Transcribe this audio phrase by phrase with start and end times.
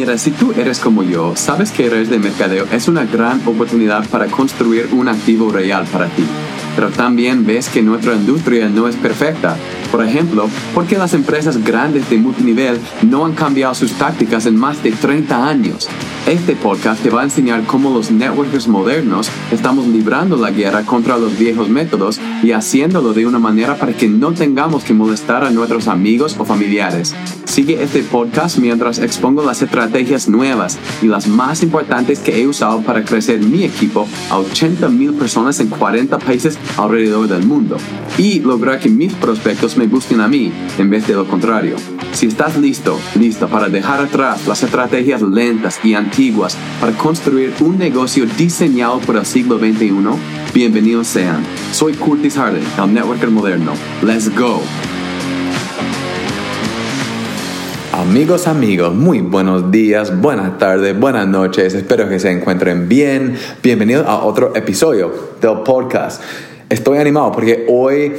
[0.00, 4.08] Mira, si tú eres como yo, sabes que redes de mercadeo es una gran oportunidad
[4.08, 6.24] para construir un activo real para ti.
[6.74, 9.58] Pero también ves que nuestra industria no es perfecta.
[9.92, 14.56] Por ejemplo, ¿por qué las empresas grandes de multinivel no han cambiado sus tácticas en
[14.56, 15.86] más de 30 años?
[16.26, 21.18] Este podcast te va a enseñar cómo los networkers modernos estamos librando la guerra contra
[21.18, 25.50] los viejos métodos y haciéndolo de una manera para que no tengamos que molestar a
[25.50, 27.16] nuestros amigos o familiares.
[27.46, 32.82] Sigue este podcast mientras expongo las estrategias nuevas y las más importantes que he usado
[32.82, 37.76] para crecer mi equipo a 80 mil personas en 40 países alrededor del mundo
[38.18, 41.74] y lograr que mis prospectos me busquen a mí en vez de lo contrario.
[42.12, 46.09] Si estás listo, listo para dejar atrás las estrategias lentas y antiguas
[46.80, 49.92] para construir un negocio diseñado por el siglo XXI,
[50.52, 51.44] bienvenidos sean.
[51.72, 53.72] Soy Curtis Harden, el networker moderno.
[54.02, 54.60] Let's go.
[57.92, 61.74] Amigos, amigos, muy buenos días, buenas tardes, buenas noches.
[61.74, 63.36] Espero que se encuentren bien.
[63.62, 66.22] Bienvenidos a otro episodio del podcast.
[66.68, 68.12] Estoy animado porque hoy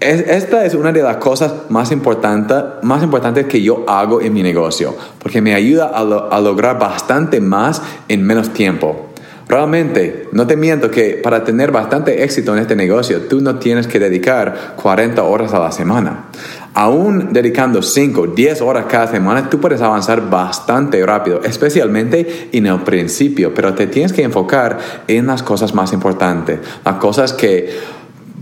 [0.00, 4.42] esta es una de las cosas más, importantes más importantes que yo hago en mi
[4.42, 9.08] negocio, porque me ayuda a, lograr bastante más en menos tiempo.
[9.46, 13.88] Realmente, no te miento que para tener bastante éxito en este negocio, tú no tienes
[13.88, 16.26] que dedicar 40 horas a la semana.
[16.72, 22.80] Aún dedicando 5, 10 horas cada semana, tú puedes avanzar bastante rápido, especialmente en el
[22.82, 24.78] principio, pero te tienes que enfocar
[25.08, 27.99] en las cosas más importantes, las cosas que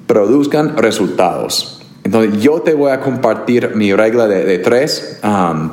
[0.09, 1.81] produzcan resultados.
[2.03, 5.71] Entonces yo te voy a compartir mi regla de, tres um,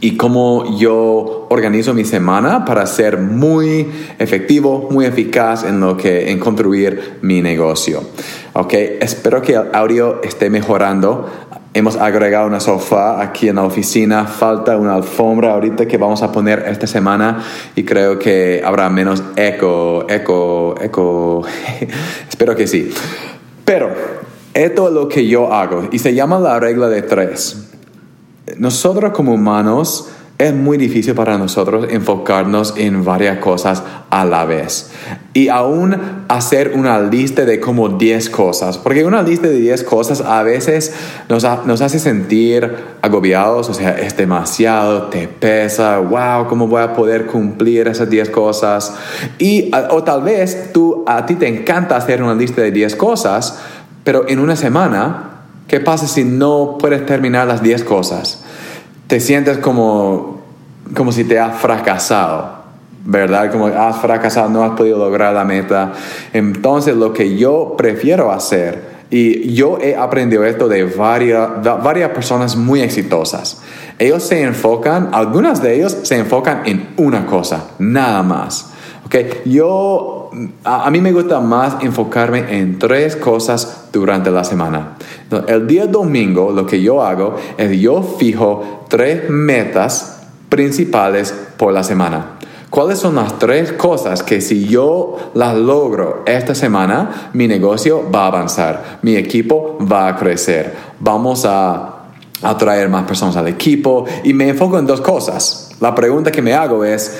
[0.00, 6.30] y cómo yo organizo mi semana para ser muy efectivo, muy eficaz en lo que
[6.30, 8.02] en construir mi negocio.
[8.52, 11.28] Ok, espero que el audio esté mejorando.
[11.72, 16.30] Hemos agregado una sofá aquí en la oficina, falta una alfombra ahorita que vamos a
[16.30, 17.42] poner esta semana
[17.74, 21.42] y creo que habrá menos eco, eco, eco.
[22.28, 22.92] espero que sí.
[23.64, 23.90] Pero
[24.54, 27.70] esto es lo que yo hago y se llama la regla de tres.
[28.58, 30.08] Nosotros como humanos
[30.40, 34.90] es muy difícil para nosotros enfocarnos en varias cosas a la vez.
[35.34, 35.94] Y aún
[36.28, 38.78] hacer una lista de como 10 cosas.
[38.78, 40.94] Porque una lista de 10 cosas a veces
[41.28, 43.68] nos, hace sentir agobiados.
[43.68, 45.98] O sea, es demasiado, te pesa.
[45.98, 48.94] Wow, ¿cómo voy a poder cumplir esas 10 cosas?
[49.38, 53.58] Y, o tal vez tú, a ti te encanta hacer una lista de 10 cosas.
[54.04, 58.42] Pero en una semana, ¿qué pasa si no puedes terminar las 10 cosas?
[59.10, 60.40] Te sientes como,
[60.94, 62.60] como si te has fracasado.
[63.04, 63.50] ¿verdad?
[63.50, 65.92] Como has fracasado, no has podido lograr la meta.
[66.32, 71.48] Entonces, lo que yo prefiero hacer, y yo he aprendido esto de varias,
[71.82, 73.62] varias personas muy exitosas,
[73.98, 78.70] ellos se enfocan, algunas de ellos se enfocan en una cosa, nada más.
[79.06, 79.42] Okay?
[79.44, 80.19] Yo,
[80.64, 84.96] a, a mí me gusta más enfocarme en tres cosas durante la semana.
[85.46, 91.82] El día domingo lo que yo hago es yo fijo tres metas principales por la
[91.82, 92.36] semana.
[92.70, 98.24] ¿Cuáles son las tres cosas que si yo las logro esta semana, mi negocio va
[98.24, 101.96] a avanzar, mi equipo va a crecer, vamos a
[102.42, 105.72] atraer más personas al equipo y me enfoco en dos cosas.
[105.80, 107.18] La pregunta que me hago es,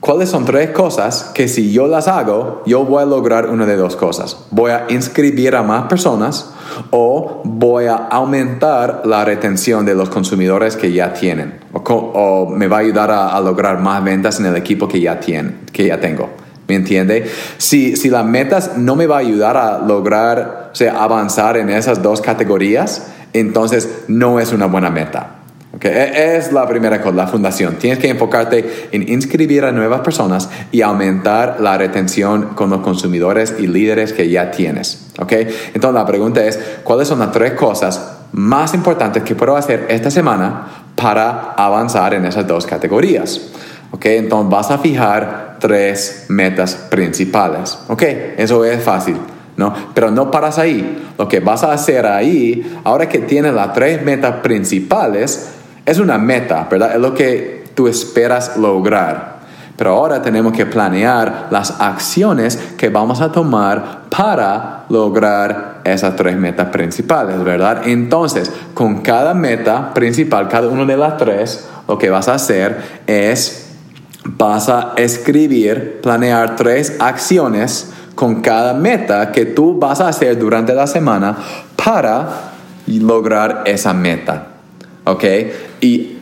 [0.00, 3.76] ¿Cuáles son tres cosas que si yo las hago, yo voy a lograr una de
[3.76, 4.38] dos cosas?
[4.50, 6.52] Voy a inscribir a más personas
[6.90, 12.78] o voy a aumentar la retención de los consumidores que ya tienen o, me va
[12.78, 16.30] a ayudar a, lograr más ventas en el equipo que ya, tiene, que ya tengo.
[16.66, 17.28] ¿Me entiende?
[17.58, 22.02] Si, si las metas no me va a ayudar a lograr, o avanzar en esas
[22.02, 25.39] dos categorías, entonces no es una buena meta.
[25.88, 27.76] E, es la primera cosa, la fundación.
[27.76, 33.54] Tienes que enfocarte en inscribir a nuevas personas y aumentar la retención con los consumidores
[33.58, 35.06] y líderes que ya tienes.
[35.18, 35.48] ¿okay?
[35.72, 40.10] Entonces la pregunta es, ¿cuáles son las tres cosas más importantes que puedo hacer esta
[40.10, 43.40] semana para avanzar en esas dos categorías?
[43.90, 44.18] ¿okay?
[44.18, 47.78] Entonces vas a fijar tres metas principales.
[47.88, 48.34] ¿okay?
[48.36, 49.16] Eso es fácil.
[49.56, 49.74] ¿no?
[49.94, 51.12] Pero no paras ahí.
[51.18, 55.50] Lo que vas a hacer ahí, ahora que tienes las tres metas principales,
[55.84, 56.94] es una meta, ¿verdad?
[56.94, 59.40] Es lo que tú esperas lograr.
[59.76, 66.36] Pero ahora tenemos que planear las acciones que vamos a tomar para lograr esas tres
[66.36, 67.82] metas principales, ¿verdad?
[67.86, 72.76] Entonces, con cada meta principal, cada una de las tres, lo que vas a hacer
[73.06, 73.70] es,
[74.24, 80.74] vas a escribir, planear tres acciones con cada meta que tú vas a hacer durante
[80.74, 81.34] la semana
[81.82, 82.28] para
[82.86, 84.48] lograr esa meta.
[85.04, 85.24] ¿Ok?
[85.80, 86.18] Y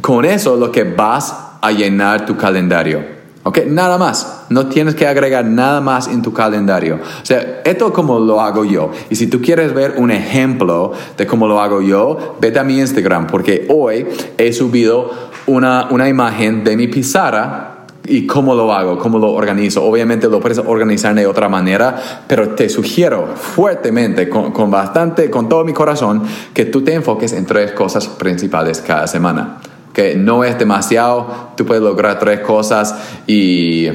[0.00, 3.18] con eso lo que vas a llenar tu calendario.
[3.42, 3.60] ¿Ok?
[3.66, 4.44] Nada más.
[4.50, 6.96] No tienes que agregar nada más en tu calendario.
[6.96, 8.90] O sea, esto como lo hago yo.
[9.10, 12.78] Y si tú quieres ver un ejemplo de cómo lo hago yo, vete a mi
[12.78, 14.06] Instagram porque hoy
[14.36, 15.10] he subido
[15.46, 17.77] una, una imagen de mi pizarra
[18.08, 19.84] y cómo lo hago, cómo lo organizo.
[19.84, 25.48] Obviamente lo puedes organizar de otra manera, pero te sugiero fuertemente, con, con, bastante, con
[25.48, 26.22] todo mi corazón,
[26.52, 29.58] que tú te enfoques en tres cosas principales cada semana
[29.98, 31.26] que no es demasiado,
[31.56, 32.94] tú puedes lograr tres cosas
[33.26, 33.88] y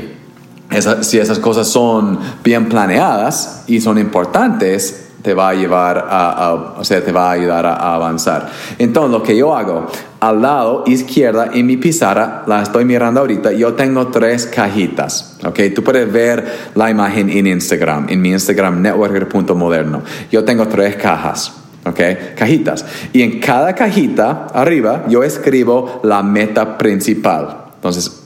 [1.01, 6.83] si esas cosas son bien planeadas y son importantes, te va a llevar a, o
[6.83, 8.49] sea, te va a ayudar a, avanzar.
[8.77, 9.87] Entonces, lo que yo hago,
[10.27, 15.59] al lado izquierda en mi pizarra, la estoy mirando ahorita, yo tengo tres cajitas, ¿ok?
[15.75, 20.01] Tú puedes ver la imagen en Instagram, en mi Instagram, networker.moderno.
[20.31, 21.53] Yo tengo tres cajas.
[21.85, 21.99] ¿ok?
[22.37, 22.85] Cajitas.
[23.11, 27.57] Y en cada cajita, arriba, yo escribo la meta principal.
[27.75, 28.21] Entonces,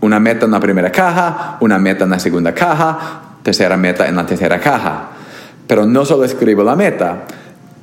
[0.00, 4.16] una meta en la primera caja, una meta en la segunda caja, tercera meta en
[4.16, 5.10] la tercera caja.
[5.68, 7.24] Pero no solo escribo la meta,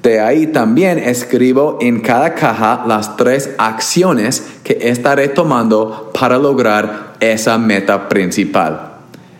[0.04, 7.14] de ahí también escribo en cada caja las tres acciones que estaré tomando para lograr
[7.22, 8.90] esa meta principal.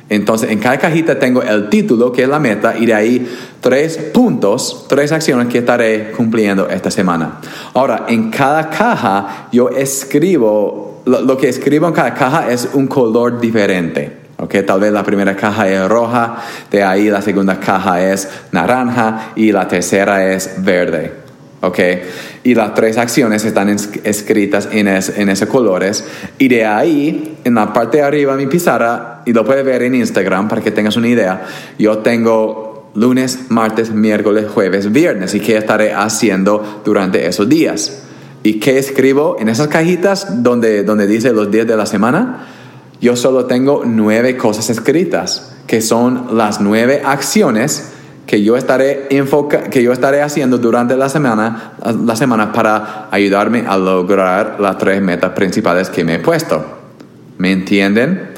[0.08, 3.28] Entonces, en cada cajita tengo el título, que es la meta, y de ahí
[3.60, 7.40] tres puntos, tres acciones que estaré cumpliendo esta semana.
[7.74, 13.42] Ahora, en cada caja yo escribo, lo, que escribo en cada caja es un color
[13.42, 14.23] diferente.
[14.54, 16.36] Okay, tal vez la primera caja es roja,
[16.70, 21.12] de ahí la segunda caja es naranja y la tercera es verde.
[21.60, 22.04] Okay.
[22.44, 26.06] Y las tres acciones están escritas en, en esos colores.
[26.38, 29.82] Y de ahí, en la parte de arriba de mi pizarra, y lo puedes ver
[29.82, 31.48] en Instagram para que tengas una idea,
[31.80, 35.34] yo tengo lunes, martes, miércoles, jueves, viernes.
[35.34, 38.04] ¿Y qué estaré haciendo durante esos días?
[38.44, 42.53] ¿Y qué escribo en esas cajitas donde, donde dice los días de la semana?
[43.04, 47.92] Yo solo tengo nueve cosas escritas, que son las nueve acciones
[48.26, 53.66] que yo estaré enfoca que yo estaré haciendo durante la semana, la semana para ayudarme
[53.68, 56.64] a lograr las tres metas principales que me he puesto.
[57.40, 58.30] ¿Me entienden?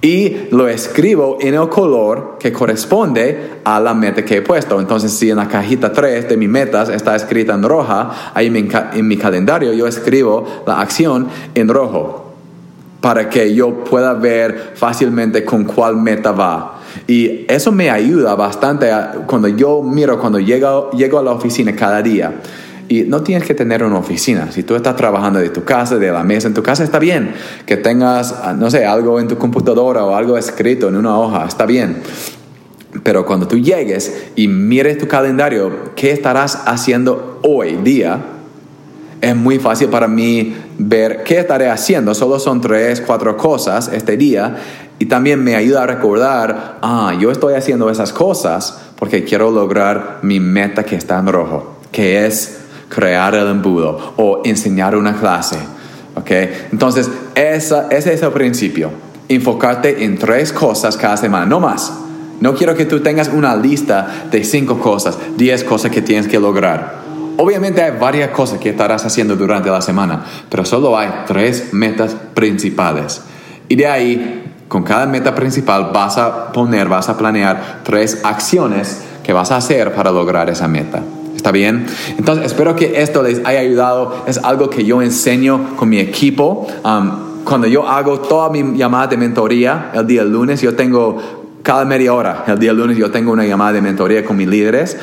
[0.00, 4.78] Y lo escribo en el color que corresponde a la meta que he puesto.
[4.78, 9.08] Entonces, si en la cajita 3 de mis metas está escrita en roja, ahí en
[9.08, 11.26] mi calendario yo escribo la acción
[11.56, 12.25] en rojo
[13.06, 16.80] para que yo pueda ver fácilmente con cuál meta va.
[17.06, 18.90] Y eso me ayuda bastante
[19.28, 22.40] cuando yo miro, cuando llego, llego a la oficina cada día.
[22.88, 24.50] Y no tienes que tener una oficina.
[24.50, 27.30] Si tú estás trabajando de tu casa, de la mesa en tu casa, está bien.
[27.64, 31.44] Que tengas, ah, no sé, algo en tu computadora o algo escrito en una hoja,
[31.46, 31.98] está bien.
[33.04, 38.18] Pero cuando tú llegues y mires tu calendario, ¿qué estarás haciendo hoy día?
[39.20, 42.14] Es muy fácil para mí ver qué estaré haciendo.
[42.14, 44.56] Solo son tres, cuatro cosas este día
[44.98, 50.20] y también me ayuda a recordar, ah, yo estoy haciendo esas cosas porque quiero lograr
[50.22, 55.58] mi meta que está en rojo, que es crear el embudo o enseñar una clase.
[56.14, 56.68] ¿okay?
[56.72, 58.90] Entonces, esa, ese es el principio.
[59.28, 61.92] Enfocarte en tres cosas cada semana, no más.
[62.40, 66.38] No quiero que tú tengas una lista de cinco cosas, diez cosas que tienes que
[66.38, 67.05] lograr.
[67.38, 72.16] Obviamente hay varias cosas que estarás haciendo durante la semana, pero solo hay tres metas
[72.34, 73.22] principales.
[73.68, 79.02] Y de ahí con cada meta principal vas a poner, vas a planear tres acciones
[79.22, 81.02] que vas a hacer para lograr esa meta.
[81.34, 81.86] ¿Está bien?
[82.18, 84.24] Entonces, espero que esto les haya ayudado.
[84.26, 86.66] Es algo que yo enseño con mi equipo.
[86.84, 91.18] Um, cuando yo hago toda mi llamada de mentoría el día lunes, yo tengo
[91.62, 94.96] cada media hora, el día lunes, yo tengo una llamada de mentoría con mis líderes.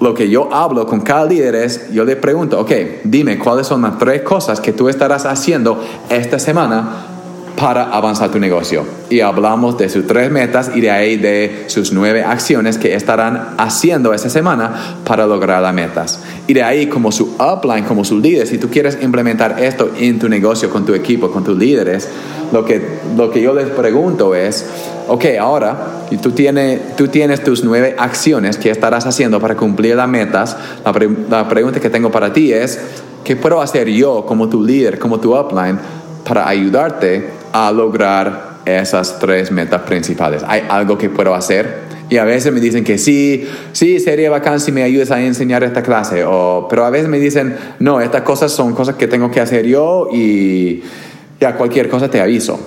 [0.00, 2.70] Lo que yo hablo con cada líder es, yo le pregunto, ok,
[3.04, 7.15] dime cuáles son las tres cosas que tú estarás haciendo esta semana
[7.56, 8.84] para avanzar tu negocio.
[9.08, 13.54] Y hablamos de sus tres metas y de ahí de sus nueve acciones que estarán
[13.56, 16.20] haciendo esta semana para lograr las metas.
[16.46, 20.18] Y de ahí como su upline, como su líder, si tú quieres implementar esto en
[20.18, 22.08] tu negocio, con tu equipo, con tus líderes,
[22.52, 22.82] lo que,
[23.16, 24.66] lo que yo les pregunto es,
[25.08, 30.08] ok, ahora tú tienes, tú tienes tus nueve acciones que estarás haciendo para cumplir las
[30.08, 30.56] metas.
[31.30, 32.78] La pregunta que tengo para ti es,
[33.24, 35.78] ¿qué puedo hacer yo como tu líder, como tu upline,
[36.26, 40.42] para ayudarte a lograr esas tres metas principales.
[40.46, 41.86] ¿Hay algo que puedo hacer?
[42.10, 45.64] Y a veces me dicen que sí, sí, sería bacán si me ayudas a enseñar
[45.64, 46.24] esta clase.
[46.26, 49.66] O, pero a veces me dicen, no, estas cosas son cosas que tengo que hacer
[49.66, 50.82] yo y
[51.40, 52.60] ya cualquier cosa te aviso.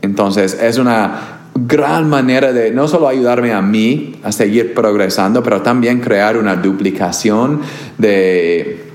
[0.00, 5.60] Entonces es una gran manera de no solo ayudarme a mí a seguir progresando, pero
[5.60, 7.60] también crear una duplicación
[7.98, 8.85] de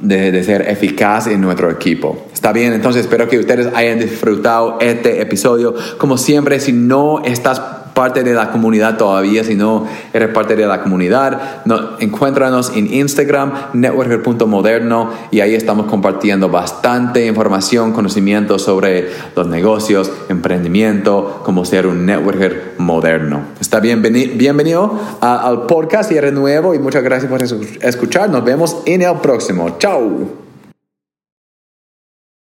[0.00, 2.26] de, ser eficaz en nuestro equipo.
[2.32, 5.74] Está bien, entonces espero que ustedes hayan disfrutado este episodio.
[5.98, 7.60] Como siempre, si no estás
[7.94, 12.92] parte de la comunidad todavía, si no eres parte de la comunidad, no, encuéntranos en
[12.92, 21.86] Instagram, networker.moderno, y ahí estamos compartiendo bastante información, conocimiento sobre los negocios, emprendimiento, cómo ser
[21.86, 23.42] un networker moderno.
[23.60, 28.30] Está bien, bienvenido al podcast y eres nuevo y muchas gracias por escuchar.
[28.30, 29.76] Nos vemos en el próximo.
[29.78, 30.49] Chao.